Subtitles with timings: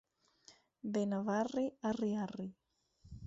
[0.95, 2.49] Benavarri, arri, arri.